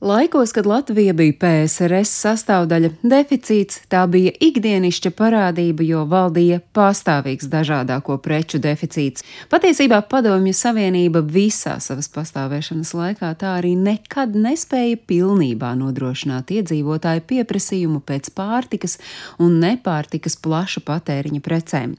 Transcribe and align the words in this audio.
Laikos, 0.00 0.52
kad 0.52 0.66
Latvija 0.66 1.12
bija 1.12 1.32
PSRS 1.40 2.14
sastāvdaļa, 2.22 2.88
deficīts 3.04 3.82
tā 3.92 4.06
bija 4.08 4.32
ikdienišķa 4.40 5.12
parādība, 5.12 5.84
jo 5.84 6.06
valdīja 6.08 6.62
pastāvīgs 6.72 7.50
dažādāko 7.52 8.16
preču 8.24 8.56
deficīts. 8.64 9.26
Patiesībā 9.52 10.00
Padomju 10.08 10.56
Savienība 10.56 11.20
visā 11.20 11.76
savas 11.84 12.08
pastāvēšanas 12.16 12.94
laikā 12.96 13.34
tā 13.44 13.52
arī 13.58 13.74
nekad 13.76 14.40
nespēja 14.40 14.96
pilnībā 15.04 15.74
nodrošināt 15.76 16.48
iedzīvotāju 16.56 17.28
pieprasījumu 17.34 18.00
pēc 18.00 18.32
pārtikas 18.32 18.96
un 19.36 19.60
nepārtikas 19.60 20.40
plaša 20.40 20.80
patēriņa 20.80 21.44
precēm. 21.44 21.98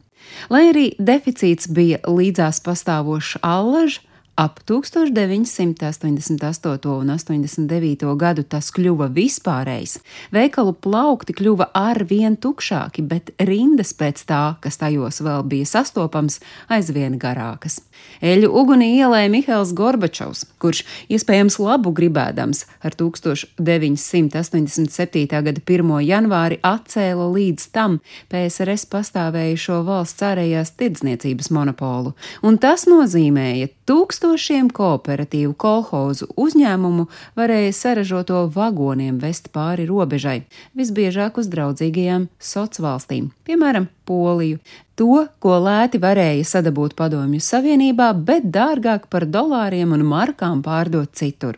Lai 0.50 0.72
arī 0.74 0.88
deficīts 0.98 1.70
bija 1.70 2.02
līdzās 2.10 2.66
pastāvošs 2.66 3.44
allažs, 3.46 4.02
Ap 4.36 4.60
1988. 4.64 6.88
un 6.88 7.10
89. 7.10 8.16
gadu 8.16 8.44
tas 8.48 8.72
kļuva 8.72 9.12
vispārējs. 9.12 10.00
Veikalu 10.32 10.72
plaukti 10.72 11.36
kļuva 11.36 11.68
ar 11.76 12.00
vien 12.08 12.40
tukšāki, 12.40 13.04
bet 13.04 13.36
rindas 13.44 13.92
pēc 13.92 14.24
tā, 14.30 14.56
kas 14.64 14.78
tajos 14.80 15.20
vēl 15.22 15.44
bija 15.52 15.66
sastopams, 15.68 16.40
aizvien 16.72 17.20
garākas. 17.20 17.84
Eļu 18.24 18.48
ugunī 18.56 18.96
ielēja 19.02 19.28
Mihails 19.34 19.74
Gorbačovs, 19.76 20.46
kurš, 20.64 20.88
iespējams 21.12 21.60
labu 21.60 21.92
gribēdams, 21.92 22.64
ar 22.88 22.96
1987. 22.96 25.28
gada 25.28 25.60
1. 25.60 26.08
janvāri 26.08 26.56
atcēla 26.64 27.28
līdz 27.36 27.68
tam 27.76 28.00
PSRS 28.32 28.88
pastāvējušo 28.96 29.84
valsts 29.92 30.24
ārējās 30.24 30.72
tirdzniecības 30.80 31.52
monopolu, 31.52 32.16
un 32.48 32.56
tas 32.64 32.88
nozīmēja 32.88 33.68
tūkstoši 33.92 34.21
tūkstošiem 34.22 34.68
kooperatīvu 34.70 35.56
kolhozu 35.58 36.28
uzņēmumu 36.38 37.08
varēja 37.38 37.72
saražoto 37.74 38.44
vagoniem 38.54 39.18
vest 39.18 39.50
pāri 39.50 39.88
robežai, 39.90 40.44
visbiežāk 40.78 41.40
uz 41.42 41.50
draudzīgajām 41.50 42.28
sociālām 42.38 42.86
valstīm, 42.86 43.32
piemēram, 43.46 43.88
Poliju. 44.06 44.60
To, 45.00 45.26
ko 45.42 45.56
lēti 45.64 45.98
varēja 46.02 46.44
sadabūt 46.46 46.94
Padomju 47.00 47.40
Savienībā, 47.42 48.12
bet 48.14 48.50
dārgāk 48.54 49.08
par 49.10 49.26
dolāriem 49.26 49.94
un 49.96 50.04
markām 50.06 50.62
pārdot 50.66 51.16
citur. 51.18 51.58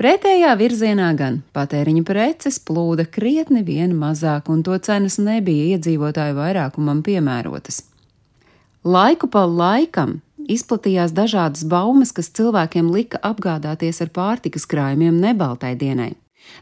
Pretējā 0.00 0.54
virzienā 0.56 1.10
gan 1.18 1.42
patēriņa 1.56 2.04
preces 2.08 2.60
plūda 2.60 3.04
krietni 3.04 3.64
vien 3.66 3.92
mazāk, 3.98 4.48
un 4.48 4.62
to 4.64 4.78
cenas 4.78 5.18
nebija 5.20 5.76
iedzīvotāju 5.76 6.38
vairākumam 6.38 7.02
piemērotas. 7.04 7.82
Laiku 8.84 9.28
pa 9.28 9.44
laikam 9.44 10.20
izplatījās 10.48 11.12
dažādas 11.16 11.66
baumas, 11.68 12.12
kas 12.16 12.32
cilvēkiem 12.34 12.90
lika 12.94 13.20
apgādāties 13.22 14.02
ar 14.04 14.12
pārtikas 14.14 14.66
krājumiem 14.66 15.20
nebaltai 15.20 15.74
dienai. 15.78 16.14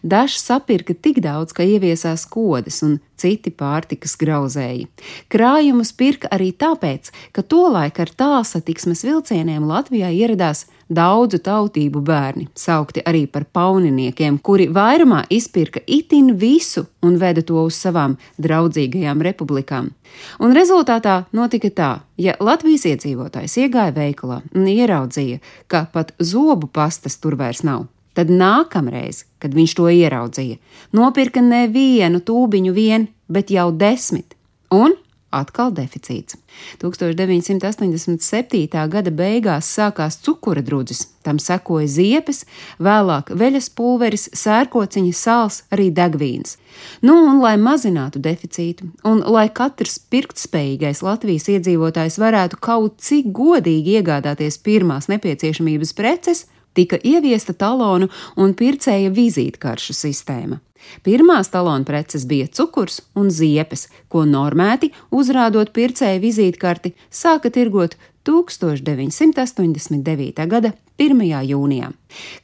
Dažs 0.02 0.44
sapirka 0.44 0.94
tik 0.94 1.20
daudz, 1.24 1.54
ka 1.56 1.64
ieviesās 1.66 2.26
kodas 2.30 2.82
un 2.86 2.98
citi 3.16 3.50
pārtikas 3.50 4.16
grauzēji. 4.20 4.86
Krājumus 5.32 5.92
pirka 5.96 6.30
arī 6.32 6.52
tāpēc, 6.52 7.10
ka 7.32 7.42
tolaik 7.42 8.00
ar 8.04 8.12
tālsatiksmes 8.12 9.04
vilcieniem 9.06 9.64
Latvijā 9.66 10.12
ieradās 10.12 10.66
daudzu 10.92 11.40
tautību 11.42 12.02
bērni, 12.06 12.46
saukti 12.54 13.02
arī 13.06 13.24
par 13.26 13.46
pauniniekiem, 13.56 14.38
kuri 14.38 14.68
vairumā 14.70 15.24
izpirka 15.32 15.82
itin 15.86 16.36
visu 16.38 16.86
un 17.02 17.18
veda 17.18 17.42
to 17.42 17.64
uz 17.66 17.80
savām 17.80 18.14
draudzīgajām 18.42 19.24
republikām. 19.26 19.90
Un 20.38 20.54
rezultātā 20.54 21.24
notika 21.34 21.72
tā, 21.74 21.90
ja 22.20 22.36
Latvijas 22.40 22.86
iedzīvotājs 22.92 23.58
iegāja 23.64 23.96
veikalā 23.96 24.40
un 24.54 24.70
ieraudzīja, 24.70 25.42
ka 25.66 25.86
pat 25.92 26.14
zobu 26.22 26.70
pastas 26.70 27.18
tur 27.18 27.38
vairs 27.40 27.64
nav 27.66 27.88
Tad 28.16 28.32
nākamreiz, 28.32 29.24
kad 29.42 29.56
viņš 29.56 29.76
to 29.76 29.90
ieraudzīja, 29.92 30.60
nopirka 30.96 31.42
nevienu 31.44 32.22
tūbiņu 32.24 32.76
vien, 32.76 33.10
bet 33.28 33.52
jau 33.52 33.68
desmit, 33.76 34.32
un 34.72 34.96
atkal 35.36 35.72
deficīts. 35.74 36.38
1987. 36.80 38.88
gada 38.88 39.12
beigās 39.12 39.68
sākās 39.76 40.16
cukura 40.24 40.62
drudzis, 40.64 41.02
tam 41.26 41.38
sekoja 41.42 41.88
ziepes, 41.90 42.44
vēlāk 42.80 43.34
veļas 43.36 43.68
pulveris, 43.76 44.28
sērkociņa, 44.32 45.12
sāls, 45.12 45.62
arī 45.74 45.90
degvīns. 45.94 46.56
Nu, 47.04 47.18
un 47.28 47.42
lai 47.44 47.56
mazinātu 47.60 48.22
deficītu, 48.22 48.88
un 49.04 49.20
lai 49.36 49.48
katrs 49.52 49.98
pirktspējīgais 50.12 51.04
Latvijas 51.04 51.48
iedzīvotājs 51.52 52.20
varētu 52.22 52.60
kaut 52.60 53.00
cik 53.04 53.32
godīgi 53.36 54.00
iegādāties 54.00 54.60
pirmās 54.64 55.10
nepieciešamības 55.12 55.92
preces, 55.96 56.46
tika 56.76 57.00
ieviesta 57.02 57.56
talonu 57.56 58.10
un 58.36 58.54
pircēja 58.54 59.10
vizītkaršu 59.16 59.96
sistēma. 59.96 60.60
Pirmās 61.02 61.50
talonu 61.50 61.86
preces 61.88 62.26
bija 62.30 62.46
cukurs 62.58 63.00
un 63.18 63.30
ziepes, 63.32 63.88
ko 64.12 64.24
normēti, 64.28 64.92
uzrādot 65.10 65.72
pircēju 65.74 66.22
vizītkarti, 66.22 66.94
sāka 67.10 67.50
tirgot 67.50 67.96
1989. 68.26 70.46
gada 70.50 70.72
1. 70.98 71.22
jūnijā. 71.46 71.92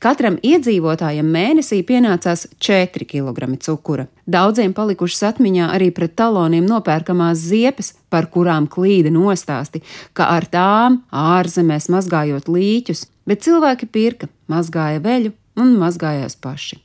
Katram 0.02 0.36
iedzīvotājam 0.44 1.26
mēnesī 1.32 1.82
pienācās 1.88 2.46
4 2.62 3.06
kg 3.08 3.56
cukura. 3.64 4.06
Daudziem 4.28 4.72
palikušas 4.76 5.22
atmiņā 5.32 5.70
arī 5.74 5.88
pret 5.90 6.14
taloniem 6.20 6.66
nopērkamās 6.68 7.38
ziepes, 7.48 7.94
par 8.12 8.28
kurām 8.30 8.68
klīda 8.70 9.10
nostāsti, 9.10 9.82
ka 10.12 10.28
ar 10.36 10.44
tām 10.52 11.00
ārzemēs 11.10 11.88
mazgājot 11.90 12.46
līķus, 12.52 13.06
bet 13.26 13.42
cilvēki 13.42 13.86
pirka, 13.90 14.28
mazgāja 14.52 15.00
veļu 15.02 15.32
un 15.58 15.74
mazgājās 15.80 16.36
paši. 16.40 16.78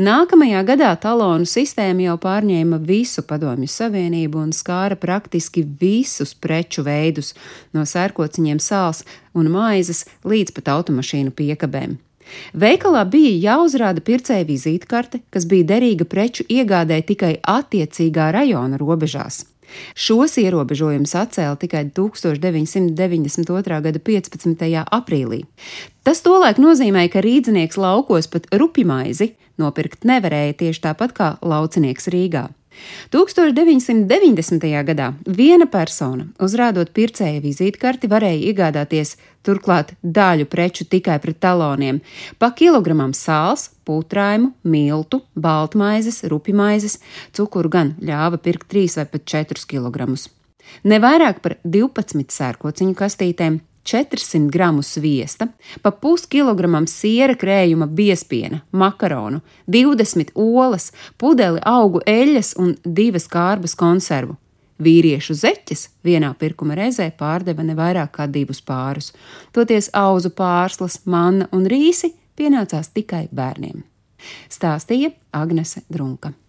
Nākamajā 0.00 0.62
gadā 0.66 0.90
talonu 1.00 1.46
sistēma 1.46 2.06
jau 2.06 2.16
pārņēma 2.22 2.80
visu 2.88 3.22
Padomju 3.26 3.68
Savienību 3.70 4.40
un 4.40 4.52
skāra 4.56 4.96
praktiski 4.98 5.64
visus 5.80 6.34
preču 6.34 6.82
veidus, 6.86 7.34
no 7.74 7.84
sērkociņiem 7.86 8.60
sāls 8.62 9.04
un 9.34 9.50
maizes 9.52 10.04
līdz 10.24 10.54
pat 10.56 10.72
automašīnu 10.78 11.34
piekabēm. 11.36 11.98
Veikalā 12.52 13.04
bija 13.08 13.52
jāuzrāda 13.52 14.02
pircēja 14.04 14.46
vizītkarte, 14.48 15.22
kas 15.32 15.46
bija 15.48 15.70
derīga 15.74 16.04
preču 16.04 16.44
iegādē 16.48 17.00
tikai 17.08 17.38
attiecīgā 17.40 18.32
rajona 18.36 18.80
robežās. 18.80 19.46
Šos 19.94 20.38
ierobežojumus 20.40 21.14
atcēla 21.18 21.56
tikai 21.60 21.84
1992. 21.96 23.80
gada 23.88 23.98
15. 24.10 24.84
aprīlī. 25.00 25.44
Tas 26.02 26.22
tolaik 26.24 26.60
nozīmēja, 26.62 27.12
ka 27.12 27.24
rīznieks 27.24 27.76
laukos 27.80 28.30
pat 28.32 28.48
rupjmaizi 28.54 29.34
nopirkt 29.58 30.06
nevarēja 30.08 30.56
tieši 30.62 30.84
tāpat 30.86 31.14
kā 31.16 31.34
laucinieks 31.42 32.08
Rīgā. 32.14 32.48
1990. 33.10 34.66
gadā 34.86 35.08
viena 35.26 35.66
persona, 35.66 36.28
uzrādot 36.38 36.92
pircēja 36.94 37.40
vizītkarti, 37.42 38.10
varēja 38.10 38.52
iegādāties 38.52 39.16
turklāt 39.46 39.94
daļu 40.02 40.46
preču 40.50 40.86
tikai 40.86 41.18
pret 41.22 41.40
taloniem- 41.40 42.00
pa 42.38 42.50
kilogramam 42.50 43.12
sāls, 43.12 43.70
putrājumu, 43.88 44.52
miltu, 44.68 45.22
baltmaizes, 45.34 46.20
rupjmaizes, 46.28 46.98
cukuru 47.36 47.72
gan 47.72 47.94
ļāva 48.04 48.40
pirkt 48.44 48.68
3 48.74 49.00
vai 49.00 49.06
pat 49.14 49.24
4 49.34 49.64
kg. 49.70 50.12
Ne 50.84 51.00
vairāk 51.00 51.40
par 51.40 51.56
12 51.64 52.28
sērkociņu 52.34 52.94
kastītēm, 52.98 53.62
400 53.88 54.50
gramu 54.52 54.82
sviesta, 54.82 55.46
pa 55.82 55.90
puskilogramam 55.90 56.84
siera 56.86 57.32
krējuma 57.38 57.86
biespiena, 57.88 58.60
makaronu, 58.70 59.40
20 59.66 60.34
olas, 60.36 60.90
pudeli 61.16 61.62
augu 61.64 62.02
eļļas 62.04 62.52
un 62.60 62.74
divas 62.84 63.24
kārbas 63.32 63.72
konservu. 63.78 64.36
Vīriešu 64.78 65.34
zeķes 65.34 65.88
vienā 66.06 66.34
pirkuma 66.38 66.76
reizē 66.78 67.08
pārdeva 67.18 67.64
ne 67.66 67.74
vairāk 67.74 68.12
kā 68.20 68.28
divus 68.30 68.60
pārus, 68.62 69.10
toties 69.56 69.88
auzu 69.96 70.30
pārslas, 70.36 71.00
manna 71.06 71.48
un 71.50 71.64
rīsi 71.66 72.12
pienācās 72.38 72.92
tikai 72.94 73.26
bērniem. 73.34 73.82
Stāstīja 74.50 75.12
Agnese 75.32 75.84
Drunka. 75.92 76.32